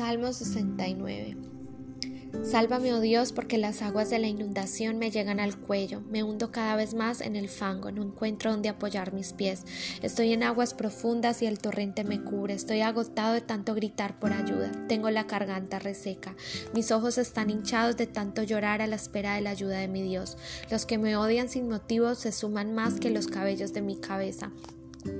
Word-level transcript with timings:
Salmo 0.00 0.32
69 0.32 1.36
Sálvame, 2.42 2.94
oh 2.94 3.00
Dios, 3.00 3.32
porque 3.32 3.58
las 3.58 3.82
aguas 3.82 4.08
de 4.08 4.18
la 4.18 4.28
inundación 4.28 4.96
me 4.96 5.10
llegan 5.10 5.40
al 5.40 5.58
cuello, 5.58 6.00
me 6.08 6.22
hundo 6.22 6.50
cada 6.50 6.74
vez 6.74 6.94
más 6.94 7.20
en 7.20 7.36
el 7.36 7.50
fango, 7.50 7.92
no 7.92 8.02
encuentro 8.02 8.50
donde 8.50 8.70
apoyar 8.70 9.12
mis 9.12 9.34
pies. 9.34 9.66
Estoy 10.00 10.32
en 10.32 10.42
aguas 10.42 10.72
profundas 10.72 11.42
y 11.42 11.46
el 11.46 11.58
torrente 11.58 12.02
me 12.04 12.22
cubre, 12.22 12.54
estoy 12.54 12.80
agotado 12.80 13.34
de 13.34 13.42
tanto 13.42 13.74
gritar 13.74 14.18
por 14.18 14.32
ayuda, 14.32 14.72
tengo 14.88 15.10
la 15.10 15.24
garganta 15.24 15.78
reseca, 15.78 16.34
mis 16.72 16.92
ojos 16.92 17.18
están 17.18 17.50
hinchados 17.50 17.98
de 17.98 18.06
tanto 18.06 18.42
llorar 18.42 18.80
a 18.80 18.86
la 18.86 18.96
espera 18.96 19.34
de 19.34 19.42
la 19.42 19.50
ayuda 19.50 19.76
de 19.76 19.88
mi 19.88 20.00
Dios. 20.00 20.38
Los 20.70 20.86
que 20.86 20.96
me 20.96 21.14
odian 21.18 21.50
sin 21.50 21.68
motivo 21.68 22.14
se 22.14 22.32
suman 22.32 22.74
más 22.74 23.00
que 23.00 23.10
los 23.10 23.26
cabellos 23.26 23.74
de 23.74 23.82
mi 23.82 23.96
cabeza. 23.96 24.50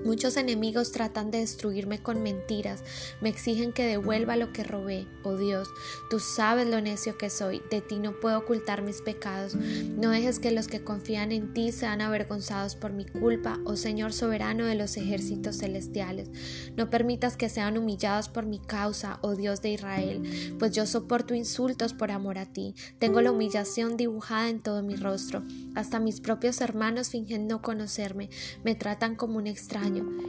Muchos 0.04 0.36
enemigos 0.36 0.92
tratan 0.92 1.30
de 1.30 1.38
destruirme 1.38 2.02
con 2.02 2.22
mentiras, 2.22 2.84
me 3.20 3.28
exigen 3.28 3.72
que 3.72 3.84
devuelva 3.84 4.36
lo 4.36 4.52
que 4.52 4.64
robé. 4.64 5.06
Oh 5.22 5.36
Dios, 5.36 5.68
tú 6.10 6.20
sabes 6.20 6.68
lo 6.68 6.80
necio 6.80 7.16
que 7.16 7.30
soy, 7.30 7.62
de 7.70 7.80
ti 7.80 7.98
no 7.98 8.18
puedo 8.18 8.38
ocultar 8.38 8.82
mis 8.82 9.00
pecados. 9.00 9.54
No 9.54 10.10
dejes 10.10 10.38
que 10.38 10.50
los 10.50 10.68
que 10.68 10.84
confían 10.84 11.32
en 11.32 11.54
ti 11.54 11.72
sean 11.72 12.00
avergonzados 12.00 12.76
por 12.76 12.92
mi 12.92 13.06
culpa, 13.06 13.58
oh 13.64 13.76
Señor 13.76 14.12
soberano 14.12 14.64
de 14.64 14.74
los 14.74 14.96
ejércitos 14.96 15.58
celestiales. 15.58 16.30
No 16.76 16.90
permitas 16.90 17.36
que 17.36 17.48
sean 17.48 17.78
humillados 17.78 18.28
por 18.28 18.46
mi 18.46 18.58
causa, 18.58 19.18
oh 19.22 19.34
Dios 19.34 19.62
de 19.62 19.70
Israel, 19.70 20.56
pues 20.58 20.72
yo 20.72 20.86
soporto 20.86 21.34
insultos 21.34 21.94
por 21.94 22.10
amor 22.10 22.38
a 22.38 22.46
ti. 22.46 22.74
Tengo 22.98 23.20
la 23.20 23.32
humillación 23.32 23.96
dibujada 23.96 24.48
en 24.48 24.60
todo 24.60 24.82
mi 24.82 24.96
rostro. 24.96 25.42
Hasta 25.74 26.00
mis 26.00 26.20
propios 26.20 26.60
hermanos 26.60 27.10
fingen 27.10 27.46
no 27.46 27.62
conocerme, 27.62 28.28
me 28.64 28.74
tratan 28.74 29.16
como 29.16 29.38
un 29.38 29.46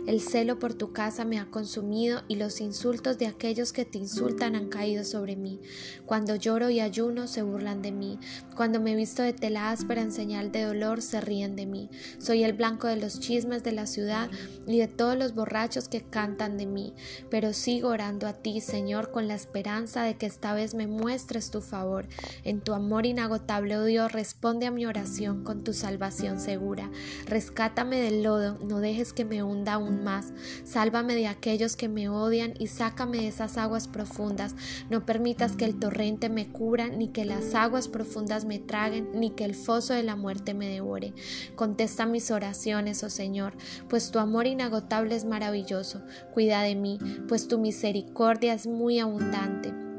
el 0.08 0.22
celo 0.22 0.60
por 0.60 0.76
tu 0.76 0.92
casa 0.92 1.26
me 1.26 1.40
ha 1.40 1.46
consumido 1.46 2.22
y 2.28 2.36
los 2.36 2.62
insultos 2.62 3.18
de 3.18 3.26
aquellos 3.26 3.74
que 3.74 3.86
te 3.86 3.98
insultan 3.98 4.56
han 4.56 4.70
caído 4.70 5.04
sobre 5.04 5.36
mí. 5.36 5.60
Cuando 6.06 6.36
lloro 6.36 6.70
y 6.70 6.80
ayuno 6.80 7.28
se 7.28 7.42
burlan 7.42 7.82
de 7.82 7.92
mí. 7.92 8.20
Cuando 8.56 8.80
me 8.80 8.96
visto 8.96 9.24
de 9.24 9.34
tela 9.34 9.72
áspera 9.72 10.02
en 10.02 10.12
señal 10.12 10.52
de 10.52 10.64
dolor 10.64 11.02
se 11.02 11.22
ríen 11.22 11.56
de 11.56 11.66
mí. 11.66 11.90
Soy 12.20 12.44
el 12.44 12.54
blanco 12.54 12.88
de 12.88 12.98
los 12.98 13.20
chismes 13.20 13.64
de 13.64 13.72
la 13.72 13.88
ciudad 13.88 14.30
y 14.68 14.78
de 14.78 14.88
todos 14.88 15.18
los 15.18 15.34
borrachos 15.34 15.88
que 15.88 16.02
cantan 16.02 16.58
de 16.58 16.68
mí. 16.68 16.94
Pero 17.32 17.54
sigo 17.54 17.90
orando 17.90 18.28
a 18.28 18.34
ti, 18.34 18.62
Señor, 18.62 19.12
con 19.12 19.28
la 19.28 19.36
esperanza 19.36 20.04
de 20.04 20.16
que 20.16 20.28
esta 20.28 20.54
vez 20.54 20.76
me 20.76 20.86
muestres 20.86 21.50
tu 21.50 21.62
favor. 21.62 22.08
En 22.44 22.62
tu 22.62 22.74
amor 22.74 23.08
inagotable, 23.08 23.78
oh 23.78 23.86
Dios, 23.86 24.12
responde 24.12 24.68
a 24.68 24.72
mi 24.72 24.86
oración 24.86 25.44
con 25.44 25.64
tu 25.64 25.74
salvación 25.74 26.40
segura. 26.40 26.92
Rescátame 27.26 28.00
del 28.00 28.22
lodo, 28.22 28.60
no 28.64 28.80
dejes 28.80 29.14
que 29.14 29.31
me 29.32 29.44
hunda 29.44 29.76
aún 29.76 30.04
más. 30.04 30.34
Sálvame 30.66 31.16
de 31.16 31.28
aquellos 31.28 31.78
que 31.78 31.88
me 31.88 32.10
odian 32.10 32.54
y 32.60 32.68
sácame 32.68 33.20
de 33.20 33.30
esas 33.30 33.58
aguas 33.58 33.88
profundas. 33.88 34.56
No 34.90 35.06
permitas 35.06 35.56
que 35.56 35.64
el 35.64 35.80
torrente 35.80 36.28
me 36.28 36.50
cubra, 36.50 36.90
ni 36.90 37.08
que 37.08 37.24
las 37.24 37.56
aguas 37.56 37.88
profundas 37.88 38.44
me 38.44 38.60
traguen, 38.60 39.08
ni 39.14 39.30
que 39.30 39.46
el 39.46 39.56
foso 39.56 39.94
de 39.94 40.04
la 40.04 40.18
muerte 40.18 40.54
me 40.54 40.68
devore. 40.68 41.14
Contesta 41.56 42.06
mis 42.06 42.30
oraciones, 42.30 43.06
oh 43.06 43.10
Señor, 43.10 43.54
pues 43.88 44.12
tu 44.12 44.20
amor 44.20 44.48
inagotable 44.48 45.16
es 45.16 45.24
maravilloso. 45.24 46.02
Cuida 46.34 46.62
de 46.62 46.76
mí, 46.76 47.00
pues 47.30 47.48
tu 47.48 47.58
misericordia 47.58 48.54
es 48.54 48.68
muy 48.68 49.00
abundante. 49.00 49.91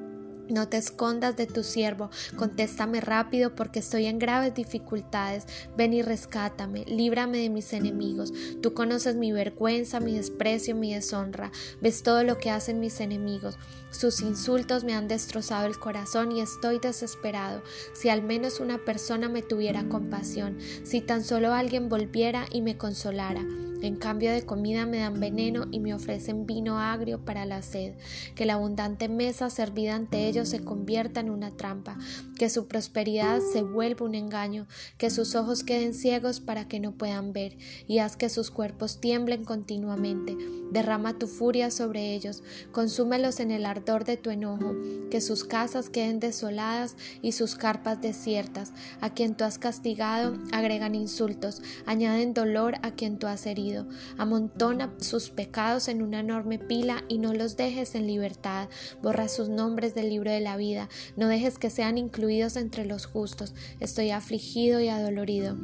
No 0.48 0.68
te 0.68 0.76
escondas 0.76 1.36
de 1.36 1.46
tu 1.46 1.62
siervo, 1.62 2.10
contéstame 2.36 3.00
rápido 3.00 3.54
porque 3.54 3.78
estoy 3.78 4.06
en 4.06 4.18
graves 4.18 4.54
dificultades. 4.54 5.46
Ven 5.76 5.94
y 5.94 6.02
rescátame, 6.02 6.84
líbrame 6.86 7.38
de 7.38 7.48
mis 7.48 7.72
enemigos. 7.72 8.32
Tú 8.60 8.74
conoces 8.74 9.16
mi 9.16 9.32
vergüenza, 9.32 10.00
mi 10.00 10.16
desprecio, 10.16 10.74
mi 10.74 10.94
deshonra. 10.94 11.52
Ves 11.80 12.02
todo 12.02 12.24
lo 12.24 12.38
que 12.38 12.50
hacen 12.50 12.80
mis 12.80 13.00
enemigos. 13.00 13.56
Sus 13.90 14.20
insultos 14.20 14.84
me 14.84 14.94
han 14.94 15.08
destrozado 15.08 15.66
el 15.66 15.78
corazón 15.78 16.32
y 16.32 16.40
estoy 16.40 16.78
desesperado. 16.78 17.62
Si 17.92 18.08
al 18.08 18.22
menos 18.22 18.60
una 18.60 18.78
persona 18.78 19.28
me 19.28 19.42
tuviera 19.42 19.88
compasión, 19.88 20.58
si 20.82 21.00
tan 21.00 21.24
solo 21.24 21.54
alguien 21.54 21.88
volviera 21.88 22.46
y 22.50 22.62
me 22.62 22.76
consolara. 22.76 23.44
En 23.82 23.96
cambio 23.96 24.30
de 24.30 24.46
comida 24.46 24.86
me 24.86 24.98
dan 24.98 25.18
veneno 25.18 25.66
y 25.72 25.80
me 25.80 25.92
ofrecen 25.92 26.46
vino 26.46 26.78
agrio 26.78 27.24
para 27.24 27.44
la 27.44 27.62
sed. 27.62 27.94
Que 28.36 28.46
la 28.46 28.54
abundante 28.54 29.08
mesa 29.08 29.50
servida 29.50 29.96
ante 29.96 30.28
ellos 30.28 30.48
se 30.50 30.62
convierta 30.62 31.18
en 31.18 31.30
una 31.30 31.50
trampa. 31.50 31.98
Que 32.38 32.48
su 32.48 32.68
prosperidad 32.68 33.40
se 33.40 33.62
vuelva 33.64 34.06
un 34.06 34.14
engaño. 34.14 34.68
Que 34.98 35.10
sus 35.10 35.34
ojos 35.34 35.64
queden 35.64 35.94
ciegos 35.94 36.38
para 36.38 36.68
que 36.68 36.78
no 36.78 36.92
puedan 36.92 37.32
ver. 37.32 37.58
Y 37.88 37.98
haz 37.98 38.16
que 38.16 38.28
sus 38.28 38.52
cuerpos 38.52 39.00
tiemblen 39.00 39.44
continuamente. 39.44 40.36
Derrama 40.70 41.18
tu 41.18 41.26
furia 41.26 41.72
sobre 41.72 42.14
ellos. 42.14 42.44
Consúmelos 42.70 43.40
en 43.40 43.50
el 43.50 43.66
ardor 43.66 44.04
de 44.04 44.16
tu 44.16 44.30
enojo. 44.30 44.76
Que 45.10 45.20
sus 45.20 45.42
casas 45.42 45.90
queden 45.90 46.20
desoladas 46.20 46.94
y 47.20 47.32
sus 47.32 47.56
carpas 47.56 48.00
desiertas. 48.00 48.72
A 49.00 49.10
quien 49.10 49.36
tú 49.36 49.42
has 49.42 49.58
castigado 49.58 50.38
agregan 50.52 50.94
insultos. 50.94 51.62
Añaden 51.84 52.32
dolor 52.32 52.76
a 52.82 52.92
quien 52.92 53.18
tú 53.18 53.26
has 53.26 53.44
herido 53.44 53.71
Amontona 54.18 54.92
sus 54.98 55.30
pecados 55.30 55.88
en 55.88 56.02
una 56.02 56.20
enorme 56.20 56.58
pila 56.58 57.04
y 57.08 57.18
no 57.18 57.32
los 57.34 57.56
dejes 57.56 57.94
en 57.94 58.06
libertad. 58.06 58.68
Borra 59.02 59.28
sus 59.28 59.48
nombres 59.48 59.94
del 59.94 60.10
libro 60.10 60.30
de 60.30 60.40
la 60.40 60.56
vida. 60.56 60.88
No 61.16 61.28
dejes 61.28 61.58
que 61.58 61.70
sean 61.70 61.98
incluidos 61.98 62.56
entre 62.56 62.84
los 62.84 63.06
justos. 63.06 63.54
Estoy 63.80 64.10
afligido 64.10 64.80
y 64.80 64.88
adolorido. 64.88 65.56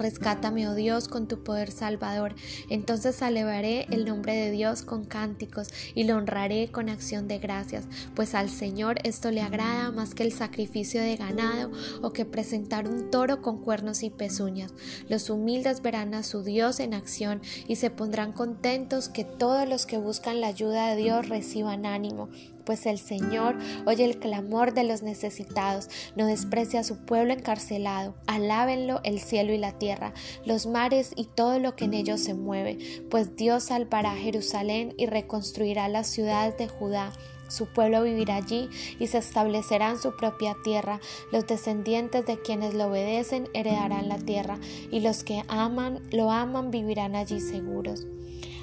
Rescátame, 0.00 0.66
oh 0.66 0.74
Dios, 0.74 1.08
con 1.08 1.28
tu 1.28 1.44
poder 1.44 1.70
salvador. 1.70 2.34
Entonces 2.70 3.20
alevaré 3.20 3.86
el 3.90 4.06
nombre 4.06 4.34
de 4.34 4.50
Dios 4.50 4.80
con 4.82 5.04
cánticos 5.04 5.68
y 5.94 6.04
lo 6.04 6.16
honraré 6.16 6.70
con 6.70 6.88
acción 6.88 7.28
de 7.28 7.38
gracias, 7.38 7.84
pues 8.14 8.34
al 8.34 8.48
Señor 8.48 8.98
esto 9.04 9.30
le 9.30 9.42
agrada 9.42 9.90
más 9.90 10.14
que 10.14 10.22
el 10.22 10.32
sacrificio 10.32 11.02
de 11.02 11.16
ganado 11.16 11.70
o 12.00 12.12
que 12.12 12.24
presentar 12.24 12.88
un 12.88 13.10
toro 13.10 13.42
con 13.42 13.62
cuernos 13.62 14.02
y 14.02 14.08
pezuñas. 14.08 14.72
Los 15.10 15.28
humildes 15.28 15.82
verán 15.82 16.14
a 16.14 16.22
su 16.22 16.42
Dios 16.42 16.80
en 16.80 16.94
acción 16.94 17.42
y 17.68 17.76
se 17.76 17.90
pondrán 17.90 18.32
contentos 18.32 19.10
que 19.10 19.24
todos 19.24 19.68
los 19.68 19.84
que 19.84 19.98
buscan 19.98 20.40
la 20.40 20.46
ayuda 20.46 20.88
de 20.88 20.96
Dios 20.96 21.28
reciban 21.28 21.84
ánimo 21.84 22.30
pues 22.70 22.86
el 22.86 23.00
Señor 23.00 23.56
oye 23.84 24.04
el 24.04 24.20
clamor 24.20 24.74
de 24.74 24.84
los 24.84 25.02
necesitados, 25.02 25.88
no 26.14 26.26
desprecia 26.26 26.78
a 26.78 26.84
su 26.84 27.04
pueblo 27.04 27.32
encarcelado. 27.32 28.14
Alábenlo 28.28 29.00
el 29.02 29.18
cielo 29.18 29.52
y 29.52 29.58
la 29.58 29.76
tierra, 29.76 30.14
los 30.44 30.68
mares 30.68 31.10
y 31.16 31.24
todo 31.24 31.58
lo 31.58 31.74
que 31.74 31.86
en 31.86 31.94
ellos 31.94 32.20
se 32.20 32.34
mueve, 32.34 32.78
pues 33.10 33.34
Dios 33.34 33.64
salvará 33.64 34.12
a 34.12 34.16
Jerusalén 34.16 34.94
y 34.98 35.06
reconstruirá 35.06 35.88
las 35.88 36.06
ciudades 36.06 36.56
de 36.58 36.68
Judá. 36.68 37.12
Su 37.48 37.66
pueblo 37.66 38.04
vivirá 38.04 38.36
allí 38.36 38.68
y 39.00 39.08
se 39.08 39.18
establecerá 39.18 39.90
en 39.90 39.98
su 39.98 40.16
propia 40.16 40.54
tierra. 40.62 41.00
Los 41.32 41.48
descendientes 41.48 42.24
de 42.24 42.40
quienes 42.40 42.74
lo 42.74 42.86
obedecen 42.86 43.48
heredarán 43.52 44.08
la 44.08 44.18
tierra 44.18 44.60
y 44.92 45.00
los 45.00 45.24
que 45.24 45.42
aman, 45.48 46.08
lo 46.12 46.30
aman, 46.30 46.70
vivirán 46.70 47.16
allí 47.16 47.40
seguros. 47.40 48.06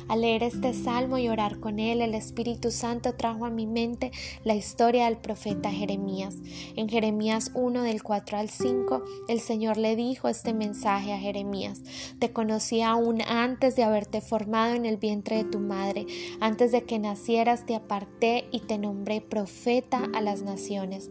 Al 0.08 0.22
leer 0.22 0.44
este 0.44 0.74
salmo 0.74 1.18
y 1.18 1.28
orar 1.28 1.60
con 1.60 1.80
él, 1.80 2.02
el 2.02 2.16
Espíritu 2.16 2.72
Santo 2.72 3.14
trajo 3.16 3.46
a 3.46 3.50
mi 3.50 3.68
mente 3.68 4.12
la 4.46 4.56
historia 4.56 5.06
del 5.06 5.18
profeta 5.18 5.70
Jeremías. 5.70 6.36
En 6.78 6.88
Jeremías 6.88 7.52
1 7.56 7.82
del 7.84 8.04
4 8.04 8.38
al 8.38 8.50
5, 8.50 9.04
el 9.28 9.42
Señor 9.42 9.76
le 9.76 9.98
dijo 9.98 10.30
este 10.30 10.54
mensaje 10.54 11.12
a 11.12 11.20
Jeremías. 11.20 11.82
Te 12.20 12.32
conocí 12.32 12.82
aún 12.82 13.22
antes 13.22 13.76
de 13.76 13.84
haberte 13.84 14.22
formado 14.22 14.76
en 14.76 14.86
el 14.86 14.96
vientre 14.96 15.44
de 15.44 15.50
tu 15.50 15.60
madre. 15.60 16.06
Antes 16.40 16.72
de 16.72 16.84
que 16.84 17.00
nacieras 17.00 17.66
te 17.66 17.76
aparté 17.76 18.48
y 18.52 18.62
te 18.62 18.78
nombré 18.78 19.20
profeta 19.20 20.04
a 20.14 20.22
las 20.22 20.42
naciones. 20.42 21.10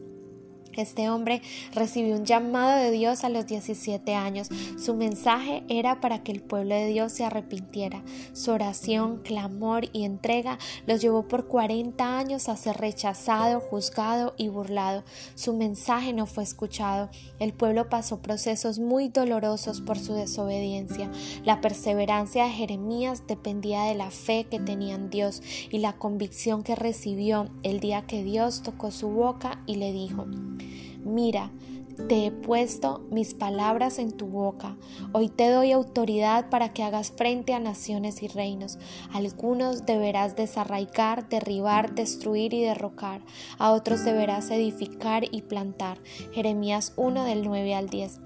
Este 0.77 1.11
hombre 1.11 1.43
recibió 1.73 2.17
un 2.17 2.25
llamado 2.25 2.77
de 2.79 2.91
Dios 2.91 3.25
a 3.25 3.29
los 3.29 3.47
17 3.47 4.15
años. 4.15 4.49
Su 4.79 4.95
mensaje 4.95 5.65
era 5.69 6.01
para 6.01 6.23
que 6.23 6.33
el 6.33 6.43
pueblo 6.43 6.75
de 6.75 6.87
Dios 6.87 7.13
se 7.13 7.25
arrepintiera. 7.25 8.03
Su 8.33 8.53
oración, 8.53 9.23
clamor 9.23 9.89
y 9.93 10.05
entrega 10.05 10.59
los 10.87 11.01
llevó 11.01 11.27
por 11.29 11.47
40 11.47 12.19
años 12.19 12.49
a 12.49 12.57
ser 12.57 12.77
rechazado, 12.77 13.61
juzgado 13.61 14.35
y 14.37 14.49
burlado. 14.49 15.05
Su 15.35 15.55
mensaje 15.55 16.13
no 16.13 16.27
fue 16.27 16.45
escuchado. 16.45 17.11
El 17.39 17.53
pueblo 17.53 17.89
pasó 17.89 18.21
procesos 18.21 18.79
muy 18.79 19.09
dolorosos 19.09 19.81
por 19.81 19.99
su 19.99 20.15
desobediencia. 20.15 21.11
La 21.45 21.61
perseverancia 21.61 22.45
de 22.45 22.51
Jeremías 22.51 23.27
dependía 23.27 23.85
de 23.85 23.95
la 23.95 24.11
fe 24.11 24.47
que 24.51 24.61
tenía 24.61 24.95
en 24.95 25.11
Dios 25.11 25.43
y 25.71 25.79
la 25.79 25.95
convicción 25.95 26.63
que 26.63 26.75
recibió 26.75 27.49
el 27.63 27.81
día 27.81 28.07
que 28.07 28.23
Dios 28.23 28.63
tocó 28.63 28.91
su 28.91 29.09
boca 29.09 29.63
y 29.67 29.77
le 29.77 29.93
dijo, 29.93 30.27
Mira, 31.07 31.53
te 32.09 32.27
he 32.27 32.31
puesto 32.31 33.07
mis 33.11 33.33
palabras 33.33 33.99
en 33.99 34.13
tu 34.13 34.27
boca. 34.27 34.77
Hoy 35.13 35.29
te 35.29 35.49
doy 35.51 35.73
autoridad 35.73 36.51
para 36.51 36.73
que 36.73 36.83
hagas 36.83 37.13
frente 37.13 37.55
a 37.55 37.61
naciones 37.61 38.23
y 38.23 38.29
reinos. 38.29 38.79
Algunos 39.13 39.87
deberás 39.87 40.37
desarraigar, 40.37 41.29
derribar, 41.29 41.95
destruir 41.95 42.53
y 42.55 42.63
derrocar. 42.63 43.23
A 43.59 43.71
otros 43.73 44.05
deberás 44.05 44.51
edificar 44.51 45.25
y 45.31 45.43
plantar. 45.43 45.99
Jeremías 46.33 46.93
1 46.97 47.25
del 47.25 47.45
9 47.45 47.75
al 47.75 47.89
10. 47.89 48.26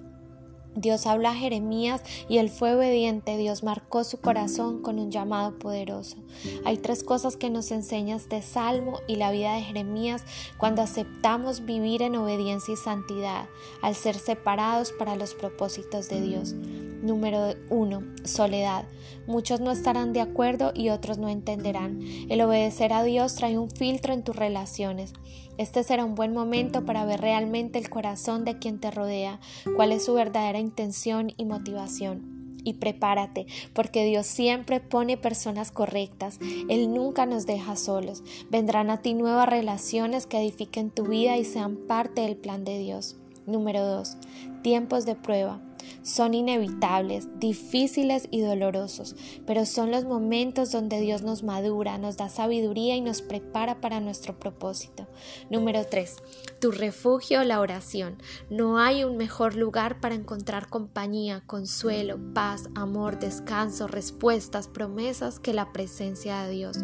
Dios 0.75 1.07
habla 1.07 1.31
a 1.31 1.35
Jeremías 1.35 2.03
y 2.29 2.39
él 2.39 2.49
fue 2.49 2.75
obediente. 2.75 3.37
Dios 3.37 3.63
marcó 3.63 4.05
su 4.05 4.19
corazón 4.19 4.83
con 4.83 4.99
un 4.99 5.11
llamado 5.11 5.59
poderoso. 5.59 6.17
Hay 6.65 6.79
tres 6.79 7.03
cosas 7.03 7.37
que 7.37 7.51
nos 7.51 7.71
enseña 7.71 8.17
este 8.17 8.43
salmo 8.43 9.01
y 9.07 9.17
la 9.17 9.31
vida 9.31 9.55
de 9.55 9.63
Jeremías 9.63 10.25
cuando 10.59 10.83
aceptamos 10.83 11.65
vivir 11.65 12.03
en 12.03 12.17
obediencia 12.17 12.75
y 12.75 12.77
santidad, 12.77 13.49
al 13.83 13.95
ser 13.95 14.17
separados 14.17 14.93
para 14.93 15.17
los 15.17 15.35
propósitos 15.35 16.09
de 16.09 16.21
Dios. 16.21 16.55
Número 17.03 17.55
uno, 17.71 18.03
soledad. 18.25 18.85
Muchos 19.27 19.61
no 19.61 19.71
estarán 19.71 20.13
de 20.13 20.21
acuerdo 20.21 20.73
y 20.75 20.91
otros 20.91 21.17
no 21.17 21.29
entenderán. 21.29 22.01
El 22.29 22.43
obedecer 22.43 22.93
a 22.93 23.03
Dios 23.03 23.37
trae 23.37 23.59
un 23.59 23.71
filtro 23.71 24.13
en 24.13 24.23
tus 24.23 24.37
relaciones. 24.37 25.15
Este 25.57 25.83
será 25.83 26.05
un 26.05 26.15
buen 26.15 26.35
momento 26.35 26.85
para 26.85 27.05
ver 27.07 27.21
realmente 27.21 27.79
el 27.79 27.89
corazón 27.89 28.45
de 28.45 28.59
quien 28.59 28.81
te 28.81 28.91
rodea, 28.91 29.41
cuál 29.77 29.93
es 29.93 30.05
su 30.05 30.15
verdadera 30.15 30.59
intención 30.59 31.33
y 31.37 31.45
motivación 31.47 32.41
y 32.63 32.75
prepárate, 32.75 33.47
porque 33.73 34.05
Dios 34.05 34.27
siempre 34.27 34.81
pone 34.81 35.17
personas 35.17 35.71
correctas. 35.71 36.39
Él 36.69 36.93
nunca 36.93 37.25
nos 37.25 37.47
deja 37.47 37.77
solos. 37.77 38.23
Vendrán 38.51 38.91
a 38.91 39.01
ti 39.01 39.15
nuevas 39.15 39.49
relaciones 39.49 40.27
que 40.27 40.39
edifiquen 40.39 40.91
tu 40.91 41.07
vida 41.07 41.39
y 41.39 41.47
sean 41.47 41.77
parte 41.77 42.21
del 42.21 42.37
plan 42.37 42.65
de 42.65 42.79
Dios. 42.79 43.17
Número 43.47 43.85
2. 43.87 44.17
Tiempos 44.63 45.07
de 45.07 45.15
prueba 45.15 45.61
son 46.03 46.35
inevitables, 46.35 47.29
difíciles 47.39 48.29
y 48.31 48.41
dolorosos, 48.41 49.17
pero 49.47 49.67
son 49.67 49.91
los 49.91 50.05
momentos 50.05 50.73
donde 50.73 51.01
Dios 51.01 51.23
nos 51.23 51.43
madura, 51.43 51.99
nos 51.99 52.17
da 52.17 52.29
sabiduría 52.29 52.97
y 52.97 53.01
nos 53.01 53.23
prepara 53.23 53.81
para 53.81 54.01
nuestro 54.01 54.39
propósito. 54.39 55.07
Número 55.51 55.85
3. 55.85 56.17
Tu 56.61 56.71
refugio, 56.71 57.45
la 57.45 57.61
oración. 57.61 58.17
No 58.49 58.79
hay 58.79 59.05
un 59.05 59.17
mejor 59.17 59.57
lugar 59.57 60.01
para 60.01 60.15
encontrar 60.15 60.69
compañía, 60.69 61.43
consuelo, 61.47 62.19
paz, 62.35 62.69
amor, 62.75 63.19
descanso, 63.19 63.87
respuestas, 63.87 64.69
promesas 64.69 65.39
que 65.39 65.53
la 65.53 65.73
presencia 65.73 66.43
de 66.43 66.51
Dios. 66.53 66.79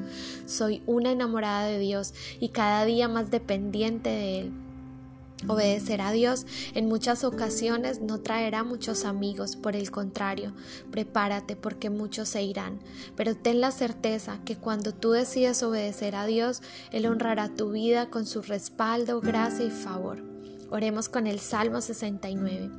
Soy 0.47 0.83
una 0.87 1.13
enamorada 1.13 1.67
de 1.67 1.79
Dios 1.79 2.15
y 2.41 2.51
cada 2.51 2.85
día 2.85 3.09
más 3.09 3.31
dependiente 3.31 4.11
de 4.11 4.41
Él. 4.41 4.66
Obedecer 5.47 6.01
a 6.01 6.13
Dios 6.13 6.47
en 6.75 6.89
muchas 6.89 7.23
ocasiones 7.23 8.01
no 8.01 8.21
traerá 8.21 8.65
muchos 8.65 9.05
amigos, 9.05 9.55
por 9.55 9.77
el 9.77 9.91
contrario, 9.91 10.55
prepárate 10.91 11.57
porque 11.57 11.91
muchos 11.91 12.31
se 12.31 12.43
irán, 12.43 12.81
pero 13.17 13.37
ten 13.37 13.61
la 13.61 13.71
certeza 13.71 14.41
que 14.47 14.57
cuando 14.57 14.93
tú 14.93 15.11
decides 15.11 15.63
obedecer 15.63 16.17
a 16.17 16.27
Dios, 16.27 16.63
Él 16.91 17.07
honrará 17.07 17.51
tu 17.51 17.71
vida 17.71 18.09
con 18.09 18.25
su 18.25 18.41
respaldo, 18.41 19.21
gracia 19.21 19.67
y 19.67 19.71
favor. 19.71 20.23
Oremos 20.71 21.09
con 21.09 21.27
el 21.27 21.39
Salmo 21.39 21.81
69. 21.81 22.71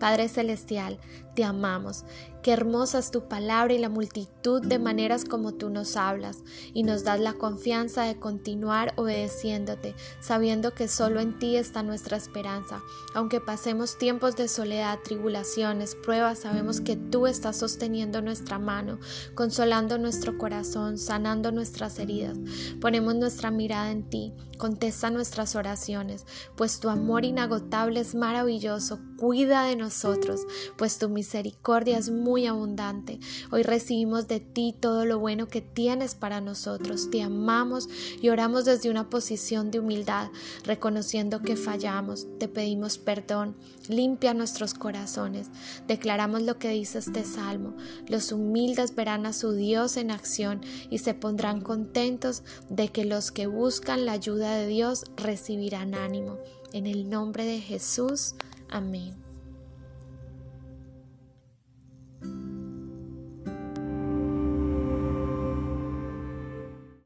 Padre 0.00 0.28
Celestial, 0.28 0.98
te 1.34 1.44
amamos. 1.44 2.04
Qué 2.46 2.52
hermosa 2.52 3.00
es 3.00 3.10
tu 3.10 3.26
palabra 3.26 3.74
y 3.74 3.78
la 3.78 3.88
multitud 3.88 4.64
de 4.64 4.78
maneras 4.78 5.24
como 5.24 5.54
tú 5.54 5.68
nos 5.68 5.96
hablas 5.96 6.44
y 6.72 6.84
nos 6.84 7.02
das 7.02 7.18
la 7.18 7.32
confianza 7.32 8.04
de 8.04 8.20
continuar 8.20 8.92
obedeciéndote, 8.94 9.96
sabiendo 10.20 10.72
que 10.72 10.86
solo 10.86 11.18
en 11.18 11.40
ti 11.40 11.56
está 11.56 11.82
nuestra 11.82 12.16
esperanza. 12.16 12.82
Aunque 13.16 13.40
pasemos 13.40 13.98
tiempos 13.98 14.36
de 14.36 14.46
soledad, 14.46 15.00
tribulaciones, 15.02 15.96
pruebas, 15.96 16.38
sabemos 16.38 16.80
que 16.80 16.94
tú 16.94 17.26
estás 17.26 17.56
sosteniendo 17.56 18.22
nuestra 18.22 18.60
mano, 18.60 19.00
consolando 19.34 19.98
nuestro 19.98 20.38
corazón, 20.38 20.98
sanando 20.98 21.50
nuestras 21.50 21.98
heridas. 21.98 22.38
Ponemos 22.80 23.16
nuestra 23.16 23.50
mirada 23.50 23.90
en 23.90 24.08
ti, 24.08 24.32
contesta 24.56 25.10
nuestras 25.10 25.56
oraciones, 25.56 26.26
pues 26.54 26.78
tu 26.78 26.90
amor 26.90 27.24
inagotable 27.24 27.98
es 27.98 28.14
maravilloso, 28.14 29.00
cuida 29.16 29.64
de 29.64 29.74
nosotros, 29.74 30.42
pues 30.76 30.98
tu 30.98 31.08
misericordia 31.08 31.98
es 31.98 32.10
muy 32.10 32.35
abundante. 32.44 33.18
Hoy 33.50 33.62
recibimos 33.62 34.28
de 34.28 34.40
ti 34.40 34.74
todo 34.78 35.06
lo 35.06 35.18
bueno 35.18 35.48
que 35.48 35.62
tienes 35.62 36.14
para 36.14 36.42
nosotros. 36.42 37.10
Te 37.10 37.22
amamos 37.22 37.88
y 38.20 38.28
oramos 38.28 38.66
desde 38.66 38.90
una 38.90 39.08
posición 39.08 39.70
de 39.70 39.80
humildad, 39.80 40.28
reconociendo 40.64 41.40
que 41.40 41.56
fallamos. 41.56 42.26
Te 42.38 42.48
pedimos 42.48 42.98
perdón. 42.98 43.56
Limpia 43.88 44.34
nuestros 44.34 44.74
corazones. 44.74 45.48
Declaramos 45.86 46.42
lo 46.42 46.58
que 46.58 46.68
dice 46.68 46.98
este 46.98 47.24
salmo. 47.24 47.74
Los 48.08 48.32
humildes 48.32 48.94
verán 48.94 49.24
a 49.24 49.32
su 49.32 49.52
Dios 49.52 49.96
en 49.96 50.10
acción 50.10 50.60
y 50.90 50.98
se 50.98 51.14
pondrán 51.14 51.62
contentos 51.62 52.42
de 52.68 52.88
que 52.88 53.06
los 53.06 53.30
que 53.32 53.46
buscan 53.46 54.04
la 54.04 54.12
ayuda 54.12 54.56
de 54.56 54.66
Dios 54.66 55.04
recibirán 55.16 55.94
ánimo. 55.94 56.36
En 56.72 56.86
el 56.86 57.08
nombre 57.08 57.46
de 57.46 57.60
Jesús. 57.60 58.34
Amém. 58.68 59.25